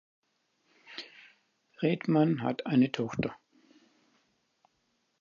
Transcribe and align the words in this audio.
Redmann 1.83 2.41
hat 2.41 2.65
eine 2.65 2.91
Tochter. 2.91 3.35